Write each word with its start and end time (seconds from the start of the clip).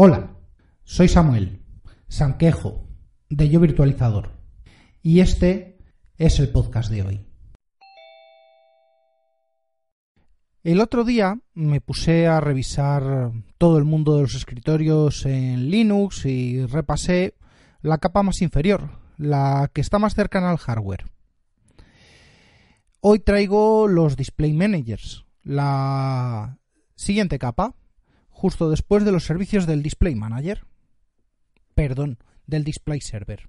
Hola, 0.00 0.30
soy 0.84 1.08
Samuel, 1.08 1.60
Sanquejo, 2.06 2.86
de 3.30 3.48
Yo 3.48 3.58
Virtualizador, 3.58 4.30
y 5.02 5.18
este 5.18 5.84
es 6.18 6.38
el 6.38 6.52
podcast 6.52 6.88
de 6.88 7.02
hoy. 7.02 7.26
El 10.62 10.80
otro 10.80 11.02
día 11.02 11.40
me 11.52 11.80
puse 11.80 12.28
a 12.28 12.38
revisar 12.38 13.32
todo 13.58 13.76
el 13.76 13.82
mundo 13.82 14.14
de 14.14 14.22
los 14.22 14.36
escritorios 14.36 15.26
en 15.26 15.68
Linux 15.68 16.26
y 16.26 16.64
repasé 16.64 17.34
la 17.80 17.98
capa 17.98 18.22
más 18.22 18.40
inferior, 18.40 19.00
la 19.16 19.68
que 19.74 19.80
está 19.80 19.98
más 19.98 20.14
cercana 20.14 20.52
al 20.52 20.58
hardware. 20.58 21.06
Hoy 23.00 23.18
traigo 23.18 23.88
los 23.88 24.16
Display 24.16 24.52
Managers, 24.52 25.24
la 25.42 26.60
siguiente 26.94 27.40
capa, 27.40 27.74
justo 28.38 28.70
después 28.70 29.04
de 29.04 29.10
los 29.10 29.24
servicios 29.24 29.66
del 29.66 29.82
Display 29.82 30.14
Manager. 30.14 30.64
Perdón, 31.74 32.18
del 32.46 32.62
Display 32.62 33.00
Server. 33.00 33.48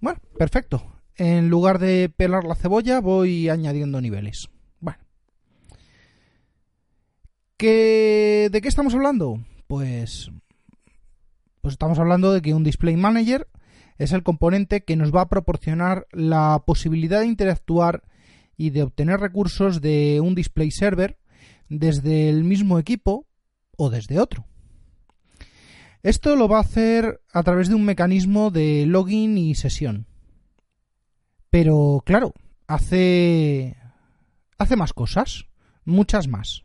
Bueno, 0.00 0.20
perfecto. 0.36 1.00
En 1.14 1.48
lugar 1.48 1.78
de 1.78 2.08
pelar 2.08 2.44
la 2.44 2.56
cebolla 2.56 3.00
voy 3.00 3.48
añadiendo 3.48 4.00
niveles. 4.00 4.48
Bueno. 4.80 4.98
¿Qué, 7.56 8.48
¿De 8.50 8.60
qué 8.60 8.66
estamos 8.68 8.94
hablando? 8.94 9.38
Pues, 9.68 10.32
pues 11.60 11.74
estamos 11.74 12.00
hablando 12.00 12.32
de 12.32 12.42
que 12.42 12.52
un 12.52 12.64
Display 12.64 12.96
Manager 12.96 13.46
es 13.98 14.10
el 14.10 14.24
componente 14.24 14.80
que 14.80 14.96
nos 14.96 15.14
va 15.14 15.20
a 15.20 15.28
proporcionar 15.28 16.08
la 16.10 16.64
posibilidad 16.66 17.20
de 17.20 17.26
interactuar 17.26 18.02
y 18.56 18.70
de 18.70 18.82
obtener 18.82 19.20
recursos 19.20 19.80
de 19.80 20.20
un 20.20 20.34
display 20.34 20.70
server 20.72 21.18
desde 21.68 22.28
el 22.28 22.42
mismo 22.44 22.78
equipo 22.78 23.26
o 23.80 23.88
desde 23.88 24.20
otro. 24.20 24.44
Esto 26.02 26.36
lo 26.36 26.48
va 26.48 26.58
a 26.58 26.62
hacer 26.62 27.22
a 27.32 27.42
través 27.42 27.68
de 27.68 27.74
un 27.74 27.84
mecanismo 27.84 28.50
de 28.50 28.84
login 28.86 29.38
y 29.38 29.54
sesión. 29.54 30.06
Pero 31.48 32.02
claro, 32.04 32.34
hace 32.66 33.76
hace 34.58 34.76
más 34.76 34.92
cosas, 34.92 35.46
muchas 35.86 36.28
más. 36.28 36.64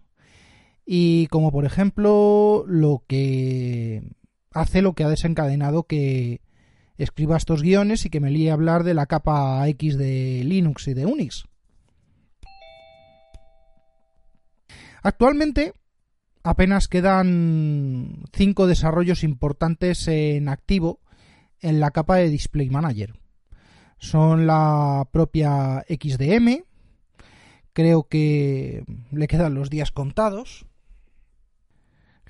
Y 0.86 1.28
como 1.28 1.54
por 1.54 1.64
ejemplo 1.64 2.66
lo 2.68 3.04
que 3.08 4.12
hace 4.52 4.82
lo 4.82 4.94
que 4.94 5.06
ha 5.06 5.10
desencadenado 5.10 5.84
que 5.84 6.42
escriba 6.98 7.38
estos 7.38 7.62
guiones 7.62 8.06
y 8.06 8.10
que 8.10 8.20
me 8.20 8.32
líe 8.32 8.52
a 8.52 8.54
hablar 8.54 8.84
de 8.84 8.94
la 8.94 9.06
capa 9.06 9.66
X 9.70 9.98
de 9.98 10.42
Linux 10.44 10.90
y 10.90 10.94
de 10.94 11.06
Unix. 11.06 11.46
Actualmente 15.02 15.74
apenas 16.46 16.88
quedan 16.88 18.24
cinco 18.32 18.68
desarrollos 18.68 19.24
importantes 19.24 20.08
en 20.08 20.48
activo 20.48 21.02
en 21.60 21.80
la 21.80 21.90
capa 21.90 22.18
de 22.18 22.30
Display 22.30 22.70
Manager. 22.70 23.20
Son 23.98 24.46
la 24.46 25.10
propia 25.12 25.84
XDM, 25.90 26.64
creo 27.74 28.08
que 28.08 28.86
le 29.12 29.28
quedan 29.28 29.56
los 29.56 29.72
días 29.72 29.92
contados, 29.92 30.68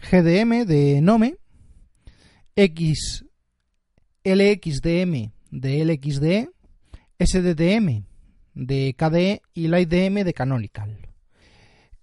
GDM 0.09 0.65
de 0.65 1.01
Nome, 1.01 1.35
LXDM 2.55 3.11
de 5.51 5.85
LXDE, 5.85 6.51
SDDM 7.19 8.05
de 8.53 8.95
KDE 8.97 9.41
y 9.53 9.67
LightDM 9.67 10.23
de 10.23 10.33
Canonical. 10.33 11.04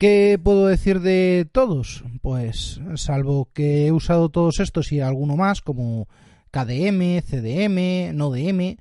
¿Qué 0.02 0.36
puedo 0.42 0.66
decir 0.66 0.98
de 0.98 1.48
todos? 1.52 2.02
Pues 2.22 2.80
salvo 2.96 3.48
que 3.54 3.86
he 3.86 3.92
usado 3.92 4.30
todos 4.30 4.58
estos 4.58 4.90
y 4.90 4.98
alguno 4.98 5.36
más 5.36 5.60
como 5.60 6.08
KDM, 6.50 7.22
CDM, 7.22 8.12
NoDM, 8.12 8.78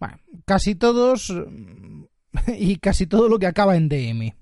bueno, 0.00 0.18
casi 0.44 0.74
todos 0.74 1.32
y 2.58 2.74
casi 2.78 3.06
todo 3.06 3.28
lo 3.28 3.38
que 3.38 3.46
acaba 3.46 3.76
en 3.76 3.88
DM. 3.88 4.34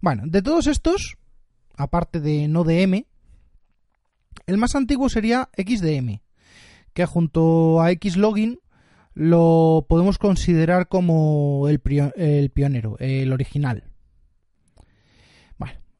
Bueno, 0.00 0.22
de 0.26 0.42
todos 0.42 0.68
estos, 0.68 1.16
aparte 1.74 2.20
de 2.20 2.46
NoDM, 2.46 3.04
el 4.46 4.58
más 4.58 4.76
antiguo 4.76 5.08
sería 5.08 5.50
XDM, 5.56 6.20
que 6.94 7.04
junto 7.04 7.82
a 7.82 7.90
Xlogin 7.90 8.60
lo 9.12 9.86
podemos 9.88 10.18
considerar 10.18 10.86
como 10.86 11.66
el, 11.68 11.80
pionero, 11.80 12.96
el 13.00 13.32
original. 13.32 13.85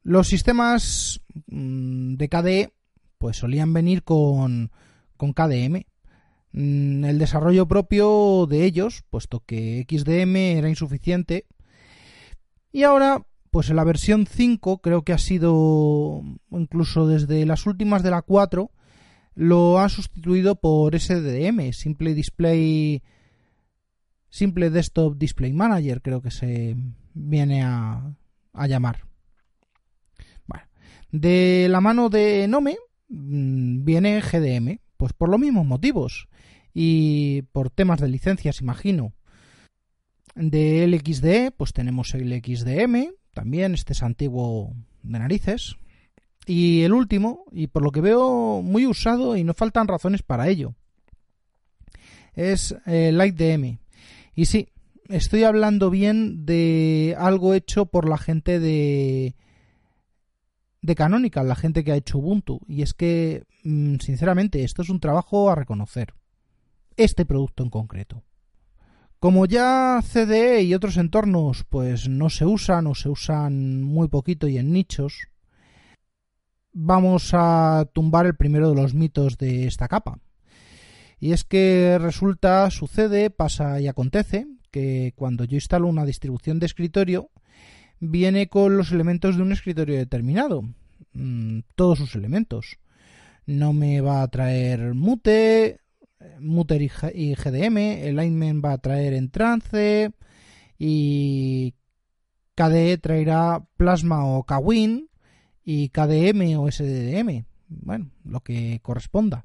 Los 0.06 0.28
sistemas 0.28 1.21
mm, 1.49 2.15
de 2.15 2.28
KDE 2.28 2.72
pues 3.19 3.39
solían 3.39 3.72
venir 3.72 4.05
con, 4.05 4.71
con 5.17 5.33
KDM. 5.33 5.83
Mm, 6.53 7.05
el 7.05 7.19
desarrollo 7.19 7.67
propio 7.67 8.47
de 8.47 8.65
ellos, 8.65 9.03
puesto 9.11 9.43
que 9.45 9.84
XDM 9.91 10.37
era 10.37 10.69
insuficiente. 10.69 11.47
Y 12.71 12.84
ahora, 12.84 13.27
pues 13.50 13.69
en 13.69 13.77
la 13.77 13.84
versión 13.84 14.27
5, 14.27 14.78
creo 14.78 15.03
que 15.03 15.12
ha 15.12 15.19
sido 15.19 16.22
incluso 16.50 17.09
desde 17.09 17.45
las 17.45 17.66
últimas 17.66 18.05
de 18.05 18.11
la 18.12 18.22
4, 18.22 18.71
lo 19.34 19.81
ha 19.81 19.89
sustituido 19.89 20.55
por 20.55 20.99
SDM, 20.99 21.72
Simple 21.72 22.15
Display 22.15 23.03
Simple 24.28 24.71
Desktop 24.71 25.16
Display 25.16 25.53
Manager, 25.53 26.00
creo 26.00 26.22
que 26.22 26.31
se 26.31 26.77
viene 27.12 27.65
a, 27.65 28.15
llamar. 28.69 29.16
De 31.12 31.69
la 31.71 31.81
mano 31.81 32.09
de 32.09 32.47
Nome 32.49 32.77
mm, 33.09 33.84
viene 33.84 34.21
GDM, 34.21 34.81
pues 34.97 35.12
por 35.12 35.28
los 35.28 35.41
mismos 35.41 35.67
motivos 35.67 36.28
y 36.75 37.43
por 37.53 37.71
temas 37.71 38.00
de 38.00 38.09
licencias, 38.09 38.61
imagino. 38.61 39.12
De 40.34 40.87
LXDE, 40.87 41.50
pues 41.50 41.72
tenemos 41.72 42.15
el 42.15 42.31
XDM, 42.33 43.15
también 43.33 43.72
este 43.72 43.95
es 43.95 44.03
antiguo 44.03 44.75
de 45.03 45.19
narices, 45.19 45.77
y 46.47 46.83
el 46.83 46.93
último, 46.93 47.45
y 47.50 47.66
por 47.66 47.83
lo 47.83 47.91
que 47.91 48.00
veo 48.00 48.62
muy 48.62 48.87
usado 48.87 49.37
y 49.37 49.45
no 49.45 49.55
faltan 49.55 49.89
razones 49.89 50.22
para 50.22 50.49
ello, 50.49 50.75
es 52.34 52.77
eh, 52.87 53.11
LightDM. 53.12 53.78
Y 54.34 54.45
sí, 54.45 54.69
estoy 55.09 55.45
hablando 55.45 55.91
bien 55.91 56.45
de 56.47 57.16
algo 57.19 57.55
hecho 57.55 57.87
por 57.87 58.09
la 58.09 58.19
gente 58.19 58.61
de 58.61 59.34
de 60.87 60.95
Canonical, 60.95 61.49
la 61.49 61.57
gente 61.57 61.85
que 61.85 61.93
ha 61.93 61.97
hecho 61.97 62.19
Ubuntu. 62.19 62.61
Y 62.67 62.83
es 62.83 62.95
que, 62.95 63.45
mm, 63.65 63.97
sinceramente, 63.97 64.65
esto 64.65 64.83
es 64.83 64.89
un 64.89 65.01
trabajo 65.01 65.51
a 65.51 65.55
reconocer. 65.55 66.15
Este 66.97 67.27
producto 67.27 67.63
en 67.63 67.71
concreto. 67.71 68.23
Como 69.19 69.47
ya 69.47 70.01
CDE 70.03 70.63
y 70.63 70.75
otros 70.75 70.97
entornos 70.99 71.65
pues 71.65 72.09
no 72.09 72.31
se 72.31 72.45
usan 72.45 72.87
o 72.87 72.95
se 72.95 73.09
usan 73.09 73.83
muy 73.83 74.09
poquito 74.09 74.47
y 74.47 74.59
en 74.59 74.73
nichos, 74.73 75.29
vamos 76.73 77.31
a 77.33 77.89
tumbar 77.93 78.27
el 78.27 78.37
primero 78.37 78.69
de 78.69 78.77
los 78.77 78.95
mitos 78.95 79.39
de 79.39 79.67
esta 79.67 79.89
capa. 79.89 80.21
Y 81.19 81.33
es 81.33 81.45
que 81.45 81.99
resulta, 81.99 82.71
sucede, 82.71 83.31
pasa 83.31 83.81
y 83.81 83.89
acontece 83.89 84.47
que 84.71 85.15
cuando 85.17 85.45
yo 85.45 85.57
instalo 85.57 85.89
una 85.89 86.05
distribución 86.05 86.59
de 86.59 86.67
escritorio, 86.67 87.31
viene 88.01 88.49
con 88.49 88.77
los 88.77 88.93
elementos 88.93 89.37
de 89.37 89.43
un 89.43 89.53
escritorio 89.53 89.97
determinado. 89.97 90.62
Mm, 91.12 91.61
todos 91.75 91.99
sus 91.99 92.15
elementos. 92.15 92.79
No 93.47 93.73
me 93.73 94.01
va 94.01 94.23
a 94.23 94.29
traer 94.29 94.95
mute, 94.95 95.81
muter 96.41 96.83
y 96.83 97.34
GDM, 97.34 98.09
alignment 98.09 98.65
va 98.65 98.73
a 98.73 98.79
traer 98.79 99.15
en 99.15 99.31
trance 99.31 100.12
y 100.79 101.75
KDE 102.55 102.99
traerá 102.99 103.67
plasma 103.77 104.25
o 104.27 104.45
Kawin 104.45 105.09
y 105.65 105.91
KDM 105.91 106.59
o 106.59 106.71
SDDM. 106.71 107.45
Bueno, 107.69 108.10
lo 108.25 108.41
que 108.41 108.81
corresponda. 108.83 109.45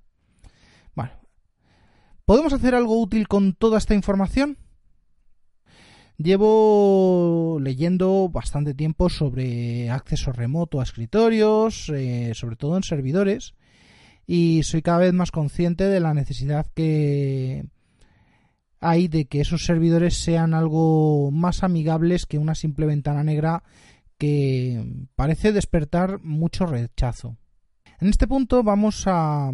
Bueno, 0.96 1.12
¿podemos 2.26 2.54
hacer 2.54 2.76
algo 2.76 3.00
útil 3.02 3.28
con 3.28 3.54
toda 3.54 3.78
esta 3.78 3.94
información? 3.94 4.58
Llevo 6.18 7.58
leyendo 7.60 8.30
bastante 8.30 8.74
tiempo 8.74 9.10
sobre 9.10 9.90
acceso 9.90 10.32
remoto 10.32 10.80
a 10.80 10.84
escritorios, 10.84 11.90
eh, 11.90 12.34
sobre 12.36 12.56
todo 12.56 12.78
en 12.78 12.84
servidores, 12.84 13.56
y 14.28 14.64
soy 14.64 14.82
cada 14.82 15.00
vez 15.00 15.14
más 15.14 15.32
consciente 15.32 15.86
de 15.86 16.00
la 16.00 16.14
necesidad 16.14 16.68
que 16.74 17.66
hay 18.80 19.08
de 19.08 19.26
que 19.26 19.42
esos 19.42 19.66
servidores 19.66 20.24
sean 20.24 20.54
algo 20.54 21.32
más 21.32 21.64
amigables 21.64 22.26
que 22.26 22.40
una 22.40 22.56
simple 22.56 22.86
ventana 22.88 23.24
negra 23.24 23.64
que 24.18 24.84
parece 25.16 25.52
despertar 25.52 26.20
mucho 26.22 26.66
rechazo. 26.66 27.38
En 28.00 28.08
este 28.08 28.28
punto 28.28 28.64
vamos 28.64 29.04
a, 29.08 29.52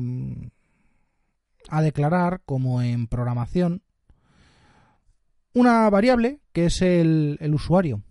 a 1.69 1.81
declarar, 1.81 2.42
como 2.45 2.81
en 2.81 3.07
programación, 3.07 3.83
una 5.54 5.89
variable 5.89 6.39
que 6.57 6.65
es 6.65 6.81
el, 6.81 7.38
el 7.39 7.54
usuario. 7.54 8.01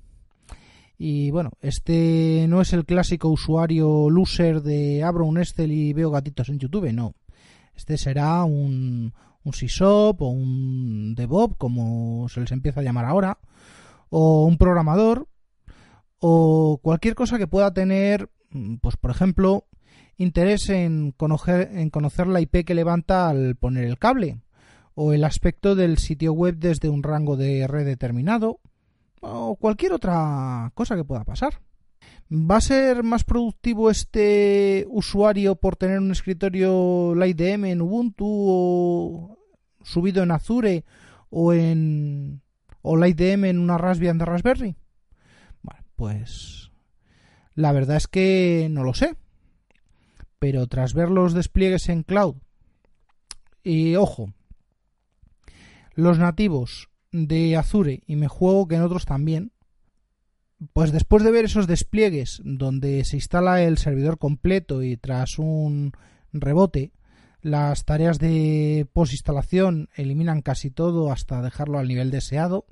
Y 0.96 1.32
bueno, 1.32 1.50
este 1.62 2.46
no 2.48 2.60
es 2.60 2.72
el 2.72 2.84
clásico 2.84 3.28
usuario 3.28 4.08
loser 4.08 4.62
de 4.62 5.02
abro 5.02 5.26
un 5.26 5.38
Excel 5.38 5.72
y 5.72 5.92
veo 5.92 6.12
gatitos 6.12 6.48
en 6.48 6.60
YouTube, 6.60 6.92
no. 6.92 7.16
Este 7.74 7.98
será 7.98 8.44
un, 8.44 9.12
un 9.42 9.52
SysOp 9.52 10.22
o 10.22 10.28
un 10.28 11.16
DevOps, 11.16 11.56
como 11.58 12.28
se 12.28 12.38
les 12.38 12.52
empieza 12.52 12.82
a 12.82 12.82
llamar 12.84 13.06
ahora, 13.06 13.40
o 14.10 14.46
un 14.46 14.58
programador, 14.58 15.26
o 16.20 16.78
cualquier 16.80 17.16
cosa 17.16 17.38
que 17.38 17.48
pueda 17.48 17.74
tener, 17.74 18.30
pues 18.80 18.96
por 18.96 19.10
ejemplo, 19.10 19.66
interés 20.18 20.68
en 20.68 21.16
en 21.18 21.90
conocer 21.90 22.26
la 22.28 22.40
IP 22.40 22.64
que 22.64 22.76
levanta 22.76 23.28
al 23.28 23.56
poner 23.56 23.86
el 23.86 23.98
cable, 23.98 24.38
o 24.96 25.12
el 25.12 25.24
aspecto 25.24 25.74
del 25.74 25.98
sitio 25.98 26.32
web 26.32 26.56
desde 26.56 26.88
un 26.88 27.02
rango 27.02 27.36
de 27.36 27.66
red 27.66 27.84
determinado, 27.84 28.60
o 29.20 29.56
cualquier 29.56 29.92
otra 29.92 30.72
cosa 30.74 30.96
que 30.96 31.04
pueda 31.04 31.22
pasar. 31.22 31.60
¿Va 32.32 32.56
a 32.56 32.60
ser 32.62 33.02
más 33.02 33.22
productivo 33.22 33.90
este 33.90 34.86
usuario 34.88 35.54
por 35.56 35.76
tener 35.76 35.98
un 35.98 36.10
escritorio 36.10 37.14
LightDM 37.14 37.66
en 37.66 37.82
Ubuntu 37.82 38.26
o 38.26 39.38
subido 39.82 40.22
en 40.22 40.30
Azure 40.30 40.84
o 41.28 41.52
en 41.52 42.40
o 42.80 42.96
LightDM 42.96 43.44
en 43.44 43.58
una 43.58 43.76
Raspbian 43.76 44.16
de 44.16 44.24
Raspberry? 44.24 44.76
Bueno, 45.62 45.84
pues 45.94 46.72
la 47.54 47.72
verdad 47.72 47.98
es 47.98 48.08
que 48.08 48.68
no 48.70 48.82
lo 48.82 48.94
sé. 48.94 49.14
Pero 50.38 50.66
tras 50.68 50.94
ver 50.94 51.10
los 51.10 51.34
despliegues 51.34 51.90
en 51.90 52.02
cloud 52.02 52.36
y 53.62 53.96
ojo, 53.96 54.32
los 55.96 56.18
nativos 56.18 56.90
de 57.10 57.56
Azure 57.56 58.02
y 58.06 58.16
me 58.16 58.28
juego 58.28 58.68
que 58.68 58.76
en 58.76 58.82
otros 58.82 59.06
también, 59.06 59.50
pues 60.72 60.92
después 60.92 61.24
de 61.24 61.30
ver 61.30 61.46
esos 61.46 61.66
despliegues 61.66 62.40
donde 62.44 63.04
se 63.04 63.16
instala 63.16 63.62
el 63.62 63.78
servidor 63.78 64.18
completo 64.18 64.82
y 64.82 64.98
tras 64.98 65.38
un 65.38 65.92
rebote, 66.32 66.92
las 67.40 67.84
tareas 67.84 68.18
de 68.18 68.86
postinstalación 68.92 69.88
eliminan 69.94 70.42
casi 70.42 70.70
todo 70.70 71.10
hasta 71.10 71.40
dejarlo 71.40 71.78
al 71.78 71.88
nivel 71.88 72.10
deseado. 72.10 72.66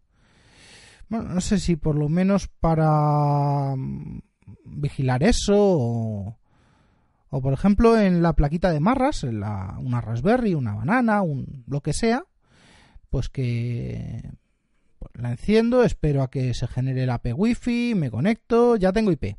Bueno, 1.08 1.30
no 1.30 1.40
sé 1.40 1.58
si 1.58 1.76
por 1.76 1.96
lo 1.96 2.08
menos 2.08 2.48
para 2.48 3.74
mm, 3.76 4.20
vigilar 4.66 5.22
eso 5.22 5.54
o, 5.56 6.38
o 7.30 7.40
por 7.40 7.54
ejemplo 7.54 7.98
en 7.98 8.22
la 8.22 8.34
plaquita 8.34 8.70
de 8.70 8.80
marras, 8.80 9.24
en 9.24 9.40
la, 9.40 9.78
una 9.78 10.02
Raspberry, 10.02 10.54
una 10.54 10.74
banana, 10.74 11.22
un, 11.22 11.64
lo 11.66 11.80
que 11.80 11.92
sea, 11.92 12.24
pues 13.14 13.28
que 13.28 14.28
la 15.12 15.30
enciendo, 15.30 15.84
espero 15.84 16.24
a 16.24 16.32
que 16.32 16.52
se 16.52 16.66
genere 16.66 17.04
el 17.04 17.10
AP 17.10 17.28
Wi-Fi, 17.36 17.94
me 17.94 18.10
conecto, 18.10 18.74
ya 18.74 18.92
tengo 18.92 19.12
IP. 19.12 19.36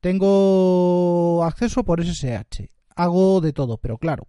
Tengo 0.00 1.42
acceso 1.44 1.82
por 1.82 2.04
SSH. 2.04 2.68
Hago 2.94 3.40
de 3.40 3.54
todo, 3.54 3.78
pero 3.78 3.96
claro. 3.96 4.26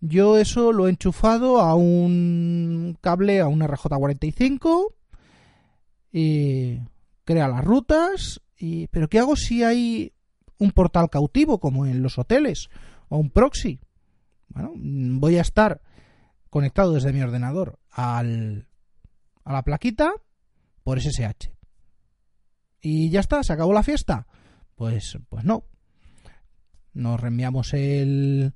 Yo 0.00 0.38
eso 0.38 0.72
lo 0.72 0.86
he 0.86 0.90
enchufado 0.90 1.60
a 1.60 1.74
un 1.74 2.96
cable, 3.02 3.40
a 3.40 3.48
un 3.48 3.60
RJ45 3.60 4.94
y 6.10 6.78
crea 7.26 7.48
las 7.48 7.66
rutas. 7.66 8.40
Y, 8.56 8.86
pero 8.86 9.10
¿qué 9.10 9.18
hago 9.18 9.36
si 9.36 9.62
hay 9.62 10.14
un 10.56 10.72
portal 10.72 11.10
cautivo 11.10 11.60
como 11.60 11.84
en 11.84 12.02
los 12.02 12.18
hoteles 12.18 12.70
o 13.10 13.18
un 13.18 13.28
proxy? 13.28 13.78
Bueno, 14.48 14.72
voy 14.74 15.36
a 15.36 15.42
estar 15.42 15.82
conectado 16.50 16.94
desde 16.94 17.12
mi 17.12 17.20
ordenador 17.22 17.78
al, 17.90 18.68
a 19.44 19.52
la 19.52 19.62
plaquita 19.62 20.12
por 20.82 21.00
SSH. 21.00 21.52
Y 22.80 23.10
ya 23.10 23.20
está, 23.20 23.42
se 23.42 23.52
acabó 23.52 23.72
la 23.72 23.82
fiesta. 23.82 24.26
Pues, 24.74 25.18
pues 25.28 25.44
no. 25.44 25.64
Nos 26.92 27.20
reenviamos 27.20 27.74
el 27.74 28.54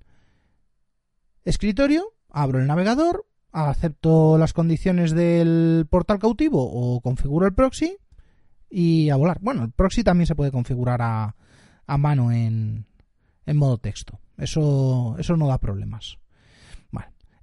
escritorio, 1.45 2.15
abro 2.29 2.61
el 2.61 2.67
navegador, 2.67 3.27
acepto 3.53 4.39
las 4.39 4.53
condiciones 4.53 5.13
del 5.13 5.87
portal 5.91 6.19
cautivo 6.19 6.63
o 6.63 7.01
configuro 7.01 7.47
el 7.47 7.55
proxy 7.55 7.97
y 8.71 9.11
a 9.11 9.17
volar. 9.17 9.39
Bueno, 9.41 9.65
el 9.65 9.73
proxy 9.73 10.03
también 10.03 10.27
se 10.27 10.35
puede 10.35 10.51
configurar 10.51 11.03
a, 11.03 11.37
a 11.87 11.99
mano 11.99 12.33
en, 12.33 12.87
en 13.47 13.57
modo 13.57 13.79
texto. 13.79 14.19
Eso, 14.39 15.17
eso 15.19 15.37
no 15.37 15.47
da 15.47 15.59
problemas. 15.59 16.19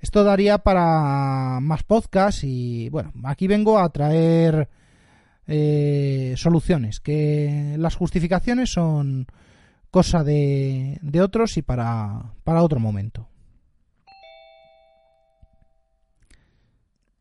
Esto 0.02 0.24
daría 0.24 0.60
para 0.60 1.60
más 1.62 1.84
podcasts 1.84 2.44
y 2.44 2.90
bueno, 2.90 3.14
aquí 3.24 3.48
vengo 3.48 3.80
a 3.80 3.90
traer 3.90 4.70
eh, 5.48 6.34
soluciones, 6.38 7.00
que 7.00 7.76
las 7.78 7.96
justificaciones 7.96 8.72
son 8.72 9.28
cosa 9.92 10.24
de, 10.24 11.00
de 11.02 11.22
otros 11.22 11.58
y 11.58 11.62
para, 11.62 12.34
para 12.44 12.64
otro 12.64 12.80
momento. 12.80 13.29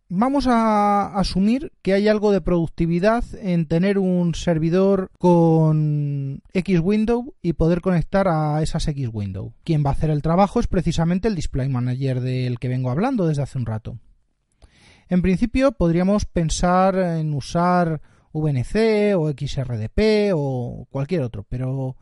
Vamos 0.08 0.46
a 0.46 1.18
asumir 1.18 1.72
que 1.82 1.92
hay 1.92 2.08
algo 2.08 2.32
de 2.32 2.40
productividad 2.40 3.24
en 3.40 3.66
tener 3.66 3.98
un 3.98 4.34
servidor 4.34 5.10
con 5.18 6.42
X 6.52 6.80
window 6.82 7.34
y 7.42 7.52
poder 7.52 7.80
conectar 7.80 8.26
a 8.28 8.62
esas 8.62 8.88
X 8.88 9.08
window. 9.12 9.54
Quien 9.64 9.84
va 9.84 9.90
a 9.90 9.92
hacer 9.92 10.10
el 10.10 10.22
trabajo 10.22 10.60
es 10.60 10.66
precisamente 10.66 11.28
el 11.28 11.34
display 11.34 11.68
manager 11.68 12.20
del 12.20 12.58
que 12.58 12.68
vengo 12.68 12.90
hablando 12.90 13.26
desde 13.26 13.42
hace 13.42 13.58
un 13.58 13.66
rato. 13.66 13.98
En 15.08 15.22
principio 15.22 15.72
podríamos 15.72 16.24
pensar 16.24 16.96
en 16.96 17.32
usar 17.34 18.00
VNC 18.32 19.16
o 19.16 19.30
XRDP 19.30 20.32
o 20.34 20.86
cualquier 20.90 21.22
otro, 21.22 21.44
pero 21.48 21.96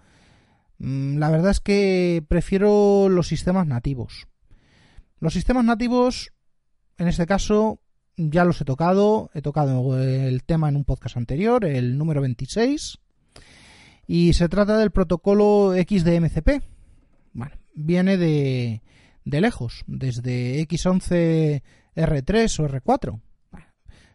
mm, 0.79 1.19
la 1.19 1.31
verdad 1.31 1.53
es 1.53 1.61
que 1.61 2.25
prefiero 2.29 3.09
los 3.09 3.29
sistemas 3.29 3.67
nativos. 3.67 4.27
Los 5.19 5.33
sistemas 5.33 5.65
nativos, 5.65 6.33
en 6.99 7.09
este 7.09 7.27
caso, 7.27 7.81
ya 8.17 8.45
los 8.45 8.61
he 8.61 8.65
tocado, 8.65 9.31
he 9.35 9.43
tocado 9.43 10.01
el 10.03 10.43
tema 10.45 10.69
en 10.69 10.77
un 10.77 10.85
podcast 10.85 11.17
anterior, 11.17 11.65
el 11.65 11.99
número 11.99 12.23
26, 12.23 12.99
y 14.07 14.33
se 14.33 14.49
trata 14.49 14.79
del 14.79 14.91
protocolo 14.91 15.75
XDMCP. 15.75 16.63
Bueno, 17.33 17.55
viene 17.75 18.17
de, 18.17 18.83
de 19.25 19.41
lejos, 19.41 19.85
desde 19.87 20.67
X11 20.67 21.63
R3 21.95 22.61
o 22.61 22.69
R4. 22.69 23.21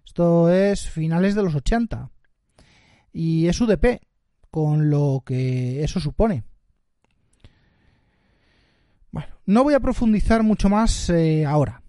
Esto 0.06 0.51
es 0.51 0.89
finales 0.89 1.36
de 1.36 1.44
los 1.44 1.56
80 1.56 2.09
y 3.13 3.48
es 3.48 3.62
UDP, 3.62 4.01
con 4.50 4.89
lo 4.89 5.24
que 5.25 5.83
eso 5.83 6.00
supone. 6.00 6.44
Bueno, 9.12 9.36
no 9.46 9.63
voy 9.63 9.74
a 9.74 9.79
profundizar 9.79 10.43
mucho 10.43 10.70
más 10.70 11.10
eh, 11.10 11.46
ahora 11.46 11.80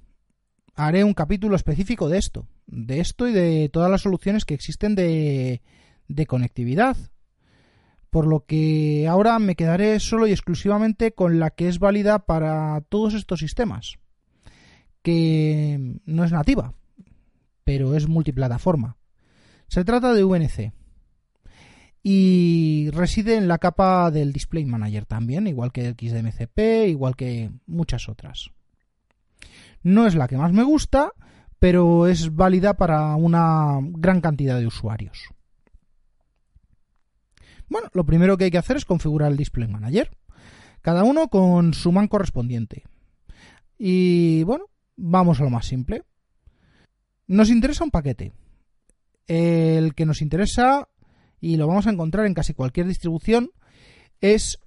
haré 0.74 1.04
un 1.04 1.14
capítulo 1.14 1.56
específico 1.56 2.08
de 2.08 2.18
esto, 2.18 2.46
de 2.66 3.00
esto 3.00 3.28
y 3.28 3.32
de 3.32 3.68
todas 3.68 3.90
las 3.90 4.02
soluciones 4.02 4.44
que 4.44 4.54
existen 4.54 4.94
de, 4.94 5.60
conectividad. 6.26 6.96
Por 8.10 8.26
lo 8.26 8.44
que 8.44 9.06
ahora 9.08 9.38
me 9.38 9.56
quedaré 9.56 9.98
solo 9.98 10.26
y 10.26 10.32
exclusivamente 10.32 11.12
con 11.12 11.38
la 11.38 11.50
que 11.50 11.68
es 11.68 11.78
válida 11.78 12.26
para 12.26 12.82
todos 12.88 13.14
estos 13.14 13.40
sistemas, 13.40 13.98
que 15.02 15.98
no 16.04 16.24
es 16.24 16.32
nativa, 16.32 16.74
pero 17.64 17.96
es 17.96 18.08
multiplataforma. 18.08 18.98
Se 19.68 19.84
trata 19.84 20.12
de 20.12 20.24
VNC 20.24 20.72
y 22.02 22.90
reside 22.90 23.36
en 23.36 23.48
la 23.48 23.56
capa 23.56 24.10
del 24.10 24.32
Display 24.32 24.66
Manager 24.66 25.06
también, 25.06 25.46
igual 25.46 25.72
que 25.72 25.86
el 25.86 25.94
XDMCP, 25.94 26.88
igual 26.88 27.16
que 27.16 27.50
muchas 27.66 28.10
otras. 28.10 28.50
No 29.82 30.06
es 30.06 30.14
la 30.14 30.28
que 30.28 30.36
más 30.36 30.52
me 30.52 30.62
gusta, 30.62 31.12
pero 31.58 32.06
es 32.06 32.34
válida 32.34 32.74
para 32.74 33.14
una 33.16 33.78
gran 33.80 34.20
cantidad 34.20 34.58
de 34.58 34.66
usuarios. 34.66 35.28
Bueno, 37.68 37.88
lo 37.92 38.04
primero 38.04 38.36
que 38.36 38.44
hay 38.44 38.50
que 38.50 38.58
hacer 38.58 38.76
es 38.76 38.84
configurar 38.84 39.30
el 39.30 39.36
Display 39.36 39.68
Manager. 39.68 40.10
Cada 40.82 41.04
uno 41.04 41.28
con 41.28 41.74
su 41.74 41.90
man 41.92 42.08
correspondiente. 42.08 42.84
Y 43.78 44.42
bueno, 44.44 44.66
vamos 44.96 45.40
a 45.40 45.44
lo 45.44 45.50
más 45.50 45.66
simple. 45.66 46.02
Nos 47.26 47.50
interesa 47.50 47.84
un 47.84 47.90
paquete. 47.90 48.32
El 49.26 49.94
que 49.94 50.04
nos 50.04 50.20
interesa, 50.20 50.88
y 51.40 51.56
lo 51.56 51.66
vamos 51.66 51.86
a 51.86 51.90
encontrar 51.90 52.26
en 52.26 52.34
casi 52.34 52.54
cualquier 52.54 52.86
distribución, 52.86 53.50
es 54.20 54.58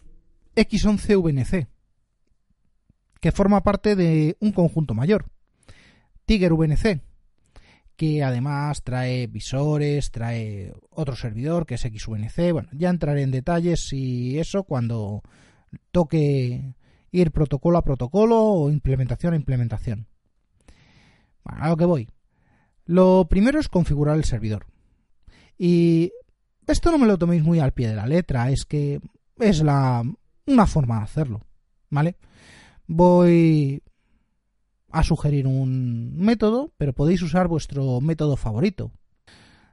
X11VNC 0.55 1.67
que 3.19 3.31
forma 3.31 3.63
parte 3.63 3.95
de 3.95 4.37
un 4.39 4.51
conjunto 4.51 4.93
mayor, 4.93 5.25
Tiger 6.25 6.53
VNC, 6.53 7.01
que 7.95 8.23
además 8.23 8.83
trae 8.83 9.27
visores, 9.27 10.11
trae 10.11 10.73
otro 10.89 11.15
servidor 11.15 11.65
que 11.65 11.75
es 11.75 11.81
XVNC. 11.81 12.51
Bueno, 12.51 12.69
ya 12.73 12.89
entraré 12.89 13.21
en 13.21 13.31
detalles 13.31 13.93
y 13.93 14.37
eso 14.39 14.63
cuando 14.63 15.21
toque 15.91 16.75
ir 17.11 17.31
protocolo 17.31 17.77
a 17.77 17.83
protocolo 17.83 18.41
o 18.41 18.69
implementación 18.69 19.33
a 19.33 19.37
implementación. 19.37 20.07
Bueno, 21.43 21.63
a 21.63 21.69
lo 21.69 21.77
que 21.77 21.85
voy. 21.85 22.09
Lo 22.85 23.27
primero 23.29 23.59
es 23.59 23.69
configurar 23.69 24.17
el 24.17 24.25
servidor. 24.25 24.67
Y 25.57 26.11
esto 26.67 26.91
no 26.91 26.97
me 26.97 27.07
lo 27.07 27.17
toméis 27.17 27.43
muy 27.43 27.59
al 27.59 27.73
pie 27.73 27.87
de 27.87 27.95
la 27.95 28.07
letra, 28.07 28.49
es 28.49 28.65
que 28.65 28.99
es 29.39 29.61
la 29.63 30.03
una 30.47 30.67
forma 30.67 30.97
de 30.97 31.03
hacerlo, 31.03 31.41
¿vale? 31.89 32.17
Voy 32.87 33.81
a 34.91 35.03
sugerir 35.03 35.47
un 35.47 36.15
método, 36.17 36.71
pero 36.77 36.93
podéis 36.93 37.21
usar 37.21 37.47
vuestro 37.47 37.99
método 38.01 38.37
favorito. 38.37 38.91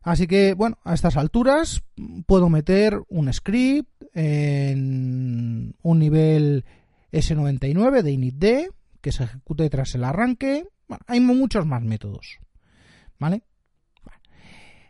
Así 0.03 0.27
que, 0.27 0.55
bueno, 0.55 0.79
a 0.83 0.95
estas 0.95 1.17
alturas 1.17 1.83
puedo 2.27 2.49
meter 2.49 3.01
un 3.09 3.33
script 3.33 4.03
en 4.15 5.77
un 5.81 5.99
nivel 5.99 6.65
S99 7.13 8.03
de 8.03 8.11
initd 8.11 8.45
que 9.01 9.13
se 9.13 9.25
ejecute 9.25 9.71
tras 9.71 9.95
el 9.95 10.05
arranque. 10.05 10.67
Bueno, 10.89 11.05
hay 11.07 11.21
muchos 11.21 11.67
más 11.67 11.83
métodos. 11.83 12.39
¿Vale? 13.19 13.45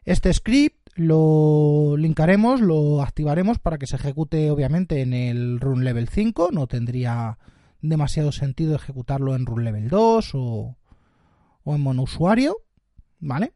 Este 0.04 0.32
script 0.32 0.88
lo 0.94 1.96
linkaremos, 1.96 2.60
lo 2.60 3.02
activaremos 3.02 3.58
para 3.58 3.78
que 3.78 3.86
se 3.86 3.96
ejecute 3.96 4.50
obviamente 4.50 5.02
en 5.02 5.12
el 5.12 5.60
run 5.60 5.84
level 5.84 6.08
5. 6.08 6.50
No 6.52 6.66
tendría 6.66 7.38
demasiado 7.82 8.32
sentido 8.32 8.76
ejecutarlo 8.76 9.34
en 9.34 9.44
run 9.44 9.64
level 9.64 9.88
2 9.88 10.30
o, 10.34 10.76
o 11.64 11.74
en 11.74 11.80
monousuario. 11.80 12.56
¿Vale? 13.20 13.52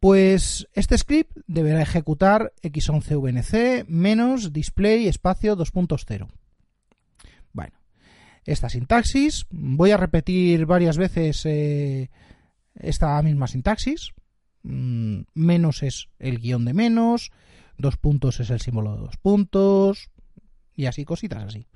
Pues 0.00 0.66
este 0.72 0.96
script 0.96 1.36
deberá 1.46 1.82
ejecutar 1.82 2.54
x11vnc 2.62 3.84
menos 3.86 4.50
display 4.50 5.06
espacio 5.06 5.58
2.0. 5.58 6.26
Bueno, 7.52 7.74
esta 8.46 8.70
sintaxis, 8.70 9.46
voy 9.50 9.90
a 9.90 9.98
repetir 9.98 10.64
varias 10.64 10.96
veces 10.96 11.44
eh, 11.44 12.08
esta 12.74 13.20
misma 13.20 13.46
sintaxis. 13.46 14.12
Mm, 14.62 15.22
menos 15.34 15.82
es 15.82 16.08
el 16.18 16.38
guion 16.38 16.64
de 16.64 16.72
menos, 16.72 17.30
dos 17.76 17.98
puntos 17.98 18.40
es 18.40 18.48
el 18.48 18.60
símbolo 18.60 18.94
de 18.94 19.02
dos 19.02 19.18
puntos, 19.18 20.10
y 20.74 20.86
así 20.86 21.04
cositas 21.04 21.44
así. 21.44 21.66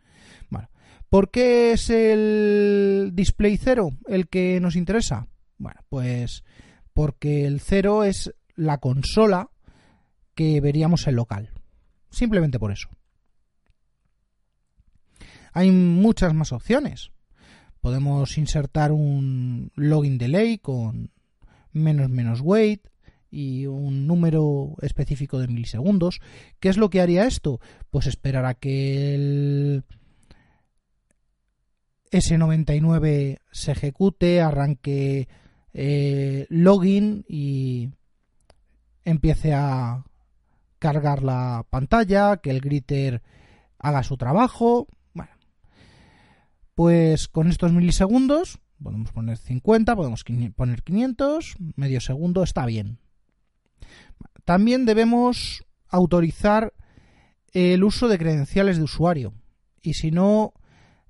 ¿Por 1.08 1.30
qué 1.30 1.72
es 1.72 1.90
el 1.90 3.10
display 3.14 3.56
0 3.56 3.90
el 4.08 4.28
que 4.28 4.60
nos 4.60 4.76
interesa? 4.76 5.28
Bueno, 5.58 5.80
pues 5.88 6.44
porque 6.92 7.46
el 7.46 7.60
0 7.60 8.04
es 8.04 8.34
la 8.56 8.78
consola 8.78 9.50
que 10.34 10.60
veríamos 10.60 11.06
en 11.06 11.16
local. 11.16 11.50
Simplemente 12.10 12.58
por 12.58 12.72
eso. 12.72 12.88
Hay 15.52 15.70
muchas 15.70 16.34
más 16.34 16.52
opciones. 16.52 17.10
Podemos 17.80 18.38
insertar 18.38 18.92
un 18.92 19.70
login 19.76 20.18
delay 20.18 20.58
con 20.58 21.10
menos 21.72 22.08
menos 22.08 22.40
wait 22.40 22.88
y 23.30 23.66
un 23.66 24.06
número 24.06 24.74
específico 24.80 25.38
de 25.38 25.48
milisegundos. 25.48 26.20
¿Qué 26.60 26.68
es 26.68 26.76
lo 26.76 26.88
que 26.88 27.00
haría 27.00 27.26
esto? 27.26 27.60
Pues 27.90 28.06
esperar 28.06 28.46
a 28.46 28.54
que 28.54 29.14
el 29.14 29.84
S99 32.10 33.38
se 33.50 33.72
ejecute, 33.72 34.40
arranque 34.40 35.28
eh, 35.72 36.46
login 36.48 37.24
y 37.28 37.90
empiece 39.04 39.52
a 39.54 40.04
cargar 40.78 41.22
la 41.22 41.66
pantalla, 41.70 42.36
que 42.36 42.50
el 42.50 42.60
gritter 42.60 43.22
haga 43.78 44.02
su 44.02 44.16
trabajo. 44.16 44.86
Bueno, 45.12 45.32
pues 46.74 47.28
con 47.28 47.48
estos 47.48 47.72
milisegundos 47.72 48.60
podemos 48.82 49.12
poner 49.12 49.38
50, 49.38 49.96
podemos 49.96 50.24
poner 50.56 50.82
500, 50.82 51.56
medio 51.76 52.00
segundo, 52.00 52.42
está 52.42 52.66
bien. 52.66 52.98
También 54.44 54.84
debemos 54.84 55.64
autorizar 55.88 56.74
el 57.52 57.82
uso 57.82 58.08
de 58.08 58.18
credenciales 58.18 58.76
de 58.76 58.82
usuario 58.82 59.32
y 59.80 59.94
si 59.94 60.10
no 60.10 60.52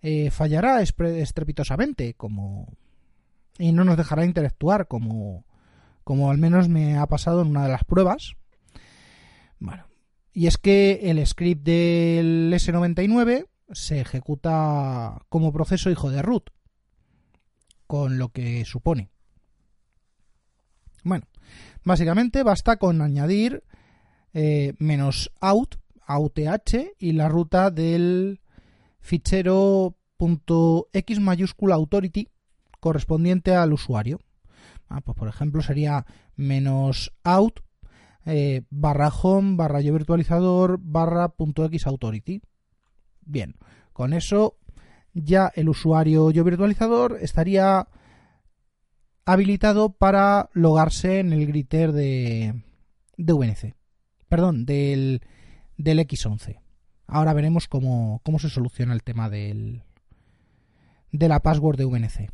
eh, 0.06 0.30
fallará 0.30 0.82
estrepitosamente 0.82 2.12
como 2.12 2.68
y 3.58 3.72
no 3.72 3.84
nos 3.84 3.96
dejará 3.96 4.26
interactuar 4.26 4.86
como, 4.86 5.46
como 6.04 6.30
al 6.30 6.36
menos 6.36 6.68
me 6.68 6.98
ha 6.98 7.06
pasado 7.06 7.40
en 7.40 7.48
una 7.48 7.62
de 7.62 7.70
las 7.70 7.84
pruebas. 7.84 8.34
Bueno, 9.58 9.86
y 10.34 10.46
es 10.46 10.58
que 10.58 11.10
el 11.10 11.26
script 11.26 11.62
del 11.62 12.52
S99 12.52 13.46
se 13.72 14.02
ejecuta 14.02 15.22
como 15.30 15.54
proceso 15.54 15.90
hijo 15.90 16.10
de 16.10 16.20
root, 16.20 16.50
con 17.86 18.18
lo 18.18 18.28
que 18.28 18.66
supone. 18.66 19.08
Bueno, 21.02 21.24
básicamente 21.82 22.42
basta 22.42 22.76
con 22.76 23.00
añadir 23.00 23.64
eh, 24.34 24.74
menos 24.78 25.32
out, 25.40 25.76
auth 26.06 26.38
y 26.98 27.12
la 27.12 27.30
ruta 27.30 27.70
del 27.70 28.42
fichero 29.04 29.96
.x 30.18 31.20
mayúscula 31.20 31.74
authority 31.74 32.28
correspondiente 32.80 33.54
al 33.54 33.74
usuario. 33.74 34.18
Ah, 34.88 35.02
pues 35.02 35.16
por 35.16 35.28
ejemplo 35.28 35.60
sería 35.60 36.06
menos 36.36 37.12
out 37.22 37.60
eh, 38.24 38.62
barra 38.70 39.08
home 39.08 39.56
barra 39.56 39.82
yo 39.82 39.92
virtualizador 39.92 40.78
barra 40.80 41.28
punto 41.28 41.66
x 41.66 41.86
authority. 41.86 42.40
Bien, 43.20 43.56
con 43.92 44.14
eso 44.14 44.56
ya 45.12 45.52
el 45.54 45.68
usuario 45.68 46.30
yo 46.30 46.42
virtualizador 46.42 47.18
estaría 47.20 47.86
habilitado 49.26 49.92
para 49.92 50.48
logarse 50.54 51.18
en 51.18 51.34
el 51.34 51.46
gritter 51.46 51.92
de, 51.92 52.62
de 53.18 53.32
VNC. 53.32 53.74
Perdón, 54.28 54.64
del, 54.64 55.20
del 55.76 55.98
X11. 55.98 56.63
Ahora 57.06 57.32
veremos 57.32 57.68
cómo, 57.68 58.20
cómo 58.24 58.38
se 58.38 58.48
soluciona 58.48 58.94
el 58.94 59.02
tema 59.02 59.28
del, 59.28 59.82
de 61.12 61.28
la 61.28 61.40
password 61.40 61.78
de 61.78 61.84
VNC. 61.84 62.30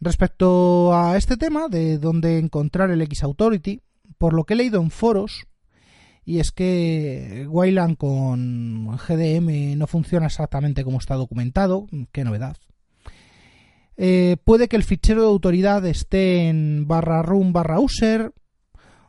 Respecto 0.00 0.94
a 0.94 1.16
este 1.16 1.36
tema 1.36 1.68
de 1.68 1.98
dónde 1.98 2.38
encontrar 2.38 2.90
el 2.90 3.02
X 3.02 3.24
Authority, 3.24 3.82
por 4.16 4.32
lo 4.32 4.44
que 4.44 4.54
he 4.54 4.56
leído 4.56 4.80
en 4.80 4.90
foros, 4.90 5.46
y 6.24 6.38
es 6.38 6.52
que 6.52 7.46
Wayland 7.48 7.96
con 7.96 8.96
GDM 8.96 9.76
no 9.76 9.86
funciona 9.86 10.26
exactamente 10.26 10.84
como 10.84 10.98
está 10.98 11.14
documentado, 11.14 11.86
qué 12.12 12.22
novedad. 12.22 12.56
Eh, 13.96 14.36
puede 14.44 14.68
que 14.68 14.76
el 14.76 14.84
fichero 14.84 15.22
de 15.22 15.28
autoridad 15.28 15.84
esté 15.86 16.48
en 16.48 16.86
barra 16.86 17.22
room 17.22 17.52
barra 17.52 17.80
user 17.80 18.32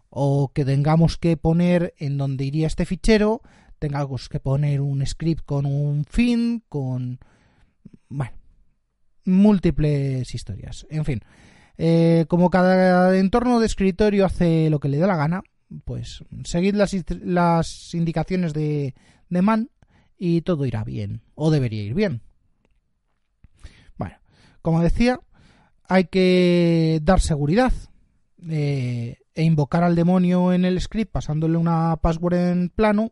o 0.10 0.52
que 0.52 0.66
tengamos 0.66 1.18
que 1.18 1.38
poner 1.38 1.94
en 2.00 2.18
donde 2.18 2.46
iría 2.46 2.66
este 2.66 2.86
fichero, 2.86 3.42
tengamos 3.80 4.30
que 4.30 4.40
poner 4.40 4.82
un 4.82 5.06
script 5.06 5.46
con 5.46 5.66
un 5.66 6.06
fin, 6.06 6.64
con... 6.70 7.20
Bueno, 8.10 8.34
múltiples 9.26 10.34
historias. 10.34 10.86
En 10.90 11.06
fin, 11.06 11.22
eh, 11.78 12.26
como 12.28 12.50
cada 12.50 13.18
entorno 13.18 13.60
de 13.60 13.66
escritorio 13.66 14.26
hace 14.26 14.70
lo 14.70 14.80
que 14.80 14.90
le 14.90 14.98
da 14.98 15.08
la 15.08 15.16
gana, 15.16 15.44
pues 15.86 16.24
seguid 16.44 16.76
las, 16.76 16.96
las 17.22 17.94
indicaciones 17.94 18.54
de, 18.54 18.96
de 19.30 19.42
man 19.42 19.70
y 20.18 20.42
todo 20.42 20.66
irá 20.66 20.84
bien, 20.84 21.22
o 21.36 21.52
debería 21.52 21.84
ir 21.84 21.94
bien. 21.94 22.22
Bueno, 23.98 24.18
como 24.62 24.82
decía, 24.82 25.20
hay 25.88 26.06
que 26.06 27.00
dar 27.04 27.22
seguridad 27.22 27.72
eh, 28.48 29.18
e 29.34 29.44
invocar 29.44 29.84
al 29.84 29.96
demonio 29.96 30.52
en 30.52 30.66
el 30.66 30.80
script 30.82 31.12
pasándole 31.12 31.58
una 31.58 31.98
password 31.98 32.34
en 32.34 32.70
plano 32.70 33.12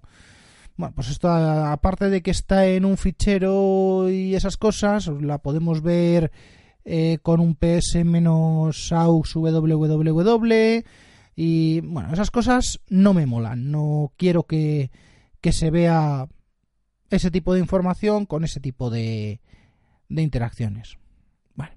bueno, 0.77 0.93
pues 0.96 1.10
esto, 1.10 1.29
aparte 1.29 2.10
de 2.10 2.22
que 2.22 2.31
está 2.31 2.67
en 2.67 2.86
un 2.86 2.98
fichero 2.98 4.10
y 4.10 4.36
esas 4.36 4.57
cosas, 4.57 5.07
la 5.07 5.39
podemos 5.39 5.81
ver 5.81 6.31
eh, 6.86 7.17
con 7.22 7.39
un 7.39 7.55
ps-aux 7.55 9.34
www 9.36 10.84
y 11.39 11.81
bueno, 11.81 12.12
esas 12.12 12.31
cosas 12.31 12.79
no 12.89 13.13
me 13.13 13.27
molan. 13.27 13.69
No 13.69 14.12
quiero 14.17 14.43
que, 14.43 14.89
que 15.39 15.51
se 15.51 15.69
vea 15.69 16.27
ese 17.12 17.29
tipo 17.29 17.53
de 17.53 17.60
información 17.60 18.25
con 18.25 18.43
ese 18.43 18.60
tipo 18.60 18.89
de, 18.89 19.39
de 20.10 20.22
interacciones. 20.24 20.98
Bueno, 21.53 21.74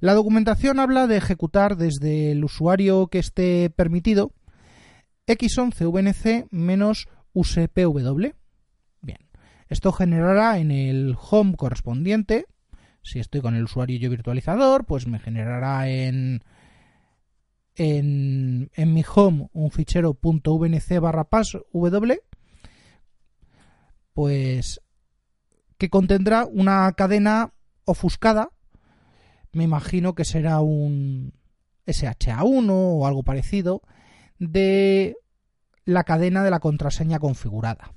la 0.00 0.14
documentación 0.14 0.80
habla 0.80 1.06
de 1.06 1.18
ejecutar 1.18 1.76
desde 1.76 2.32
el 2.32 2.42
usuario 2.44 3.08
que 3.08 3.18
esté 3.18 3.68
permitido 3.68 4.32
x11vnc 5.26 6.48
menos 6.50 7.08
USPW. 7.34 8.28
Bien, 9.02 9.18
esto 9.68 9.92
generará 9.92 10.58
en 10.58 10.70
el 10.70 11.16
home 11.30 11.56
correspondiente. 11.56 12.46
Si 13.02 13.18
estoy 13.18 13.42
con 13.42 13.54
el 13.54 13.64
usuario 13.64 13.98
yo 13.98 14.08
virtualizador, 14.08 14.86
pues 14.86 15.06
me 15.06 15.18
generará 15.18 15.90
en, 15.90 16.42
en, 17.74 18.70
en 18.72 18.94
mi 18.94 19.04
home 19.14 19.50
un 19.52 19.70
fichero 19.70 20.18
.vnc 20.20 21.00
barra 21.00 21.28
w 21.72 22.20
pues 24.14 24.80
que 25.76 25.90
contendrá 25.90 26.46
una 26.46 26.90
cadena 26.92 27.52
ofuscada. 27.84 28.50
Me 29.52 29.64
imagino 29.64 30.14
que 30.14 30.24
será 30.24 30.60
un 30.60 31.34
SHA1 31.86 32.68
o 32.70 33.06
algo 33.06 33.22
parecido 33.22 33.82
de 34.38 35.16
la 35.84 36.04
cadena 36.04 36.42
de 36.42 36.50
la 36.50 36.60
contraseña 36.60 37.18
configurada. 37.18 37.92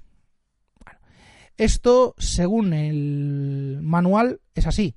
esto, 1.57 2.13
según 2.17 2.73
el 2.73 3.79
manual, 3.81 4.41
es 4.53 4.67
así. 4.67 4.95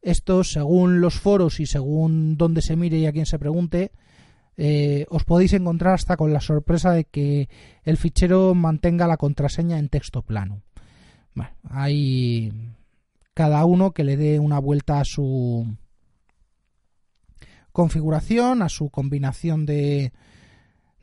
Esto, 0.00 0.44
según 0.44 1.00
los 1.00 1.18
foros 1.18 1.60
y 1.60 1.66
según 1.66 2.36
donde 2.36 2.62
se 2.62 2.76
mire 2.76 2.98
y 2.98 3.06
a 3.06 3.12
quien 3.12 3.26
se 3.26 3.38
pregunte, 3.38 3.92
eh, 4.56 5.06
os 5.10 5.24
podéis 5.24 5.52
encontrar 5.52 5.94
hasta 5.94 6.16
con 6.16 6.32
la 6.32 6.40
sorpresa 6.40 6.92
de 6.92 7.04
que 7.04 7.48
el 7.84 7.96
fichero 7.96 8.54
mantenga 8.54 9.06
la 9.06 9.16
contraseña 9.16 9.78
en 9.78 9.88
texto 9.88 10.22
plano. 10.22 10.62
hay 11.70 12.52
cada 13.34 13.64
uno 13.64 13.92
que 13.92 14.02
le 14.02 14.16
dé 14.16 14.40
una 14.40 14.58
vuelta 14.58 14.98
a 14.98 15.04
su 15.04 15.76
configuración, 17.70 18.62
a 18.62 18.68
su 18.68 18.90
combinación 18.90 19.64
de, 19.64 20.12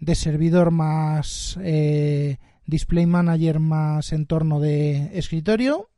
de 0.06 0.14
servidor 0.14 0.70
más 0.70 1.58
eh, 1.64 2.38
display 2.68 3.08
manager 3.08 3.60
más 3.60 4.14
entorno 4.14 4.60
de 4.60 5.18
escritorio, 5.18 5.90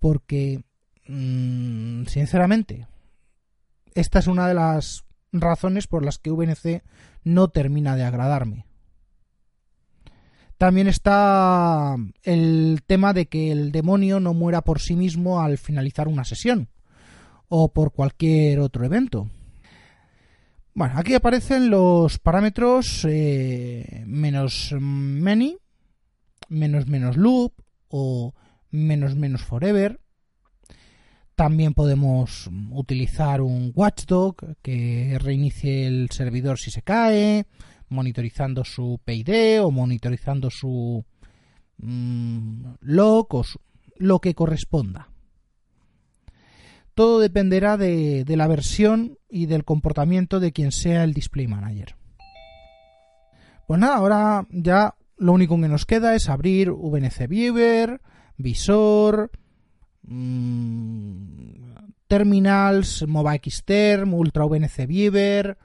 porque 0.00 0.64
mm, 1.06 2.06
sinceramente 2.06 2.88
esta 3.94 4.18
es 4.18 4.26
una 4.26 4.48
de 4.48 4.54
las 4.54 5.04
razones 5.32 5.86
por 5.86 6.04
las 6.04 6.18
que 6.18 6.32
VNC 6.32 6.82
no 7.22 7.48
termina 7.48 7.94
de 7.94 8.02
agradarme. 8.02 8.66
También 10.58 10.88
está 10.88 11.96
el 12.24 12.82
tema 12.84 13.12
de 13.12 13.26
que 13.26 13.52
el 13.52 13.70
demonio 13.70 14.18
no 14.18 14.34
muera 14.34 14.62
por 14.62 14.80
sí 14.80 14.96
mismo 14.96 15.40
al 15.40 15.56
finalizar 15.56 16.08
una 16.08 16.24
sesión 16.24 16.68
o 17.48 17.72
por 17.72 17.92
cualquier 17.92 18.58
otro 18.58 18.84
evento. 18.84 19.30
Bueno, 20.74 20.94
aquí 20.96 21.14
aparecen 21.14 21.68
los 21.68 22.18
parámetros 22.18 23.04
eh, 23.08 24.04
menos 24.06 24.74
many, 24.78 25.58
menos 26.48 26.86
menos 26.86 27.16
loop 27.16 27.52
o 27.88 28.34
menos 28.70 29.16
menos 29.16 29.42
forever, 29.42 30.00
también 31.40 31.72
podemos 31.72 32.50
utilizar 32.70 33.40
un 33.40 33.72
watchdog 33.74 34.36
que 34.60 35.18
reinicie 35.18 35.86
el 35.86 36.10
servidor 36.10 36.58
si 36.58 36.70
se 36.70 36.82
cae, 36.82 37.46
monitorizando 37.88 38.62
su 38.62 39.00
PID 39.02 39.62
o 39.62 39.70
monitorizando 39.70 40.50
su 40.50 41.02
mm, 41.78 42.64
log 42.82 43.34
o 43.34 43.44
lo 43.96 44.18
que 44.18 44.34
corresponda. 44.34 45.08
Todo 47.00 47.18
dependerá 47.18 47.78
de, 47.78 48.26
la 48.28 48.46
versión 48.46 49.16
y 49.30 49.46
del 49.46 49.64
comportamiento 49.64 50.38
de 50.38 50.52
quien 50.52 50.70
sea 50.70 51.02
el 51.02 51.14
display 51.14 51.46
manager. 51.46 51.96
Pues 53.66 53.80
nada, 53.80 53.96
ahora 53.96 54.46
ya 54.50 54.96
lo 55.16 55.32
único 55.32 55.58
que 55.58 55.68
nos 55.68 55.86
queda 55.86 56.14
es 56.14 56.28
abrir 56.28 56.70
VNC 56.70 57.26
Viewer, 57.26 58.02
Visor, 58.36 59.30
Mm, 60.02 61.84
terminals, 62.06 63.06
MobaXterm, 63.08 64.12
Ultra 64.12 64.44
VNC 64.44 64.86
Viewer, 64.86 65.56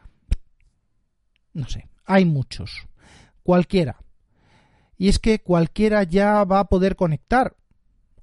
no 1.53 1.67
sé, 1.67 1.89
hay 2.05 2.23
muchos, 2.23 2.87
cualquiera. 3.43 3.99
Y 4.97 5.09
es 5.09 5.19
que 5.19 5.39
cualquiera 5.39 6.03
ya 6.03 6.45
va 6.45 6.61
a 6.61 6.69
poder 6.69 6.95
conectar, 6.95 7.57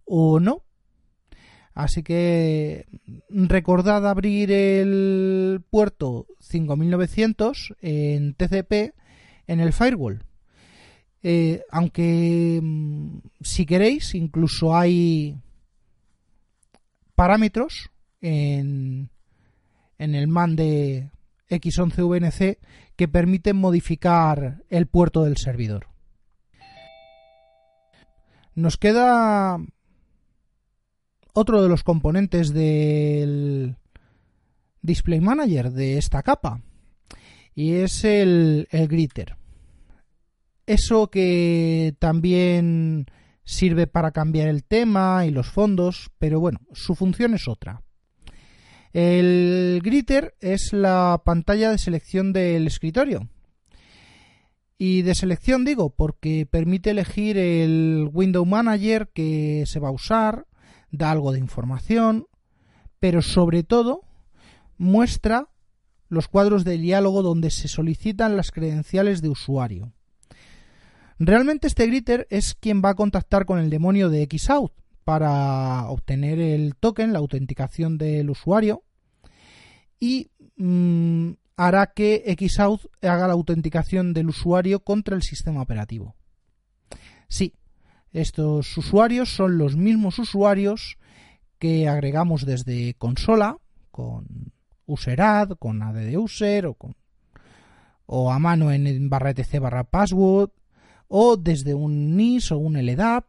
o 0.07 0.41
no. 0.41 0.63
Así 1.75 2.03
que 2.03 2.87
recordad 3.29 4.07
abrir 4.07 4.53
el 4.53 5.63
puerto 5.71 6.27
5900 6.41 7.75
en 7.81 8.35
TCP 8.35 8.95
en 9.47 9.61
el 9.61 9.73
firewall. 9.73 10.25
Eh, 11.23 11.63
aunque 11.71 12.61
mm, 12.63 13.19
si 13.41 13.65
queréis, 13.65 14.15
incluso 14.15 14.77
hay 14.77 15.37
parámetros 17.15 17.91
en, 18.21 19.09
en 19.99 20.15
el 20.15 20.29
man 20.29 20.57
de 20.57 21.11
X11VNC 21.49 22.59
que 22.97 23.09
permiten 23.09 23.57
modificar 23.57 24.63
el 24.69 24.87
puerto 24.87 25.25
del 25.25 25.37
servidor. 25.37 25.87
Nos 28.55 28.77
queda 28.77 29.59
otro 31.33 31.63
de 31.63 31.69
los 31.69 31.83
componentes 31.83 32.53
del 32.53 33.77
Display 34.83 35.21
Manager 35.21 35.71
de 35.71 35.99
esta 35.99 36.23
capa 36.23 36.63
y 37.55 37.75
es 37.75 38.05
el, 38.05 38.69
gritter. 38.71 39.37
Eso 40.67 41.11
que 41.11 41.95
también 41.99 43.07
sirve 43.45 43.87
para 43.87 44.13
cambiar 44.13 44.49
el 44.49 44.65
tema 44.65 45.27
y 45.27 45.31
los 45.31 45.49
fondos, 45.49 46.11
pero 46.19 46.41
bueno, 46.41 46.61
su 46.73 46.95
función 46.95 47.35
es 47.35 47.49
otra. 47.49 47.83
El 48.93 49.81
gritter 49.83 50.35
es 50.41 50.73
la 50.73 51.23
pantalla 51.25 51.71
de 51.71 51.79
selección 51.79 52.33
del 52.33 52.67
escritorio. 52.67 53.29
Y 54.79 55.03
de 55.03 55.15
selección 55.15 55.65
digo 55.65 55.91
porque 55.91 56.47
permite 56.47 56.91
elegir 56.91 57.39
el 57.39 58.11
Window 58.13 58.45
Manager 58.45 59.09
que 59.15 59.65
se 59.67 59.79
va 59.79 59.89
a 59.89 59.93
usar, 59.93 60.47
da 60.93 61.11
algo 61.11 61.33
de 61.33 61.41
información, 61.41 62.29
pero 63.01 63.23
sobre 63.23 63.65
todo 63.65 64.03
muestra 64.79 65.49
los 66.09 66.29
cuadros 66.29 66.65
de 66.65 66.79
diálogo 66.79 67.23
donde 67.23 67.51
se 67.51 67.67
solicitan 67.67 68.37
las 68.37 68.53
credenciales 68.53 69.23
de 69.23 69.31
usuario. 69.31 69.93
Realmente 71.19 71.67
este 71.67 71.87
Gritter 71.87 72.27
es 72.31 72.55
quien 72.55 72.83
va 72.85 72.91
a 72.91 72.95
contactar 72.95 73.47
con 73.47 73.59
el 73.59 73.71
demonio 73.71 74.11
de 74.11 74.29
Xout 74.31 74.73
para 75.05 75.89
obtener 75.89 76.39
el 76.39 76.77
token, 76.77 77.13
la 77.13 77.19
autenticación 77.19 77.97
del 77.97 78.31
usuario 78.31 78.85
y 79.99 80.31
mm, 80.57 81.31
hará 81.57 81.93
que 81.95 82.37
Xout 82.49 82.83
haga 83.03 83.27
la 83.27 83.33
autenticación 83.33 84.13
del 84.13 84.29
usuario 84.29 84.81
contra 84.81 85.17
el 85.17 85.23
sistema 85.23 85.63
operativo. 85.63 86.15
Sí, 87.29 87.55
estos 88.13 88.77
usuarios 88.77 89.35
son 89.35 89.59
los 89.59 89.77
mismos 89.77 90.19
usuarios 90.19 90.99
que 91.59 91.89
agregamos 91.89 92.45
desde 92.45 92.95
consola 92.95 93.59
con 93.91 94.53
userad, 94.87 95.51
con 95.59 95.83
add 95.83 95.97
o 96.67 96.75
con 96.75 96.97
o 98.07 98.31
a 98.31 98.39
mano 98.39 98.73
en 98.73 99.09
barra 99.09 99.31
etc 99.31 99.61
barra 99.61 99.85
password 99.85 100.51
o 101.15 101.37
desde 101.37 101.75
un 101.75 102.17
NIS 102.17 102.53
o 102.53 102.59
un 102.59 102.75
LDAP, 102.75 103.27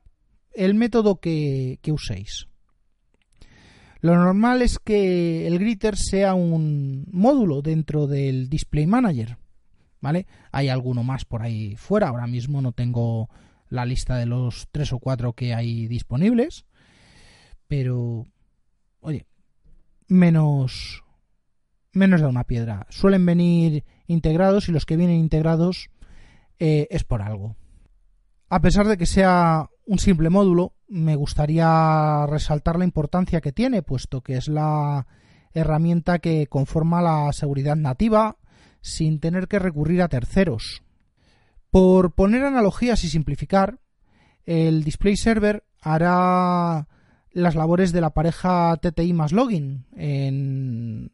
el 0.54 0.74
método 0.74 1.19
que, 1.19 1.80
uséis. 1.88 2.48
Lo 4.00 4.15
normal 4.15 4.62
es 4.62 4.80
que 4.80 5.46
el 5.48 5.60
Gritter 5.60 5.98
sea 5.98 6.34
un 6.34 7.06
módulo 7.12 7.62
dentro 7.62 8.08
del 8.08 8.50
Display 8.50 8.88
Manager. 8.88 9.38
¿Vale? 10.00 10.28
Hay 10.52 10.69
alguno 10.69 11.04
más 11.04 11.26
por 11.26 11.41
ahí 11.41 11.76
fuera. 11.76 12.08
Ahora 12.08 12.28
mismo 12.28 12.62
no 12.62 12.72
tengo 12.72 13.30
la 13.74 13.86
lista 13.86 14.18
de 14.18 14.28
los 14.28 14.68
tres 14.72 14.94
o 14.94 15.00
cuatro 15.00 15.34
que 15.34 15.56
hay 15.56 15.88
disponibles. 15.88 16.66
Pero, 17.68 18.28
oye, 19.00 19.26
menos, 20.08 21.04
menos 21.92 22.22
da 22.22 22.28
una 22.28 22.44
piedra. 22.44 22.86
Suelen 22.90 23.26
venir 23.26 23.84
integrados 24.06 24.70
y 24.70 24.72
los 24.72 24.86
que 24.86 24.96
vienen 24.96 25.18
integrados 25.18 25.90
eh, 26.60 26.88
es 26.92 27.04
por 27.04 27.24
algo. 27.24 27.56
A 28.48 28.62
pesar 28.62 28.88
de 28.88 28.98
que 28.98 29.08
sea 29.08 29.70
un 29.88 29.98
simple 29.98 30.30
módulo, 30.30 30.76
me 30.88 31.16
gustaría 31.16 32.28
resaltar 32.28 32.78
la 32.78 32.86
importancia 32.86 33.42
que 33.42 33.52
tiene, 33.52 33.82
puesto 33.82 34.22
que 34.22 34.38
es 34.38 34.48
la 34.48 35.08
herramienta 35.52 36.20
que 36.20 36.46
conforma 36.46 37.02
la 37.02 37.34
seguridad 37.34 37.76
nativa 37.76 38.38
sin 38.82 39.20
tener 39.20 39.48
que 39.48 39.58
recurrir 39.58 40.04
a 40.04 40.10
terceros. 40.10 40.83
Por 41.74 42.14
poner 42.14 42.44
analogías 42.44 43.04
y 43.04 43.10
simplificar, 43.10 43.80
el 44.46 44.84
display 44.84 45.18
server 45.18 45.64
hará 45.82 46.88
las 47.32 47.56
labores 47.56 47.92
de 47.92 48.00
la 48.00 48.12
pareja 48.12 48.78
TTI 48.78 49.12
más 49.14 49.32
login 49.32 49.88
en 49.96 51.12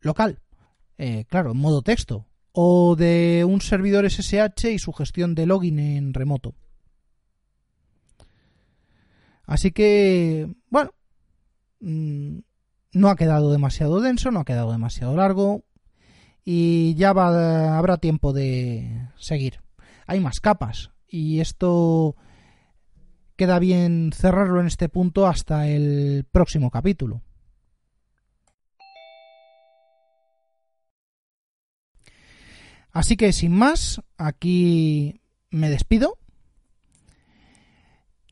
local, 0.00 0.40
eh, 0.98 1.24
claro, 1.28 1.52
en 1.52 1.58
modo 1.58 1.82
texto, 1.82 2.26
o 2.50 2.96
de 2.96 3.44
un 3.48 3.60
servidor 3.60 4.04
SSH 4.04 4.72
y 4.72 4.80
su 4.80 4.92
gestión 4.92 5.36
de 5.36 5.46
login 5.46 5.78
en 5.78 6.14
remoto. 6.14 6.56
Así 9.44 9.70
que, 9.70 10.52
bueno, 10.68 10.90
mm, 11.78 12.38
no 12.94 13.08
ha 13.08 13.14
quedado 13.14 13.52
demasiado 13.52 14.00
denso, 14.00 14.32
no 14.32 14.40
ha 14.40 14.44
quedado 14.44 14.72
demasiado 14.72 15.14
largo 15.14 15.62
y 16.44 16.96
ya 16.96 17.10
habrá 17.10 17.98
tiempo 17.98 18.32
de 18.32 19.08
seguir. 19.16 19.61
Hay 20.06 20.20
más 20.20 20.40
capas 20.40 20.90
y 21.08 21.40
esto 21.40 22.16
queda 23.36 23.58
bien 23.58 24.12
cerrarlo 24.14 24.60
en 24.60 24.66
este 24.66 24.88
punto 24.88 25.26
hasta 25.26 25.68
el 25.68 26.24
próximo 26.30 26.70
capítulo. 26.70 27.22
Así 32.92 33.16
que 33.16 33.32
sin 33.32 33.52
más, 33.52 34.02
aquí 34.18 35.22
me 35.50 35.70
despido. 35.70 36.18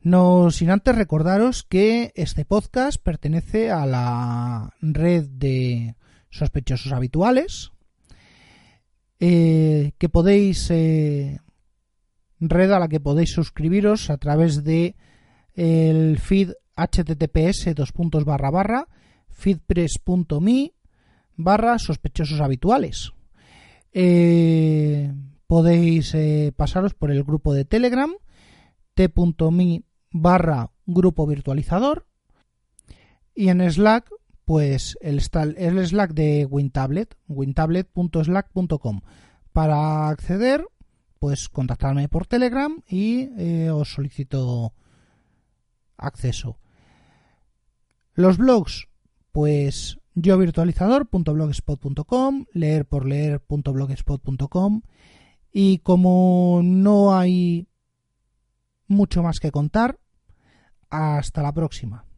No 0.03 0.49
sin 0.51 0.69
antes 0.69 0.95
recordaros 0.95 1.63
que 1.63 2.11
este 2.15 2.45
podcast 2.45 3.01
pertenece 3.01 3.69
a 3.69 3.85
la 3.85 4.73
red 4.81 5.25
de 5.27 5.95
sospechosos 6.29 6.91
habituales, 6.91 7.71
eh, 9.19 9.91
que 9.99 10.09
podéis 10.09 10.71
eh, 10.71 11.39
red 12.41 12.71
a 12.71 12.79
la 12.79 12.89
que 12.89 12.99
podéis 12.99 13.31
suscribiros 13.31 14.09
a 14.09 14.17
través 14.17 14.63
de 14.63 14.95
el 15.53 16.17
feed 16.19 16.51
https 16.75 17.73
dos 17.75 17.91
puntos 17.91 18.25
barra 18.25 18.49
barra 18.49 18.87
feedpress.me 19.29 20.73
barra 21.37 21.79
sospechosos 21.79 22.41
habituales. 22.41 23.13
Eh, 23.93 25.13
podéis 25.47 26.15
pasaros 26.55 26.93
por 26.93 27.11
el 27.11 27.23
grupo 27.23 27.53
de 27.53 27.65
Telegram 27.65 28.11
t.me 28.93 29.83
barra 30.11 30.71
grupo 30.85 31.25
virtualizador 31.27 32.05
y 33.35 33.49
en 33.49 33.69
Slack 33.69 34.09
pues 34.45 34.97
el, 35.01 35.21
el 35.57 35.87
Slack 35.87 36.13
de 36.13 36.45
WinTablet, 36.45 37.15
wintablet.slack.com. 37.27 39.01
Para 39.53 40.09
acceder, 40.09 40.65
pues 41.21 41.47
contactarme 41.49 42.09
por 42.09 42.25
Telegram 42.25 42.81
y 42.87 43.29
eh, 43.37 43.69
os 43.69 43.93
solicito 43.93 44.73
acceso. 45.95 46.57
Los 48.15 48.39
blogs, 48.39 48.87
pues 49.31 49.99
yo 50.15 50.35
virtualizador.blogspot.com, 50.39 52.45
leer 52.53 52.87
por 52.87 53.05
leer.blogspot.com 53.05 54.81
y 55.53 55.77
como 55.83 56.61
no 56.63 57.15
hay 57.15 57.67
mucho 58.87 59.21
más 59.21 59.39
que 59.39 59.51
contar, 59.51 59.99
hasta 60.89 61.43
la 61.43 61.53
próxima. 61.53 62.10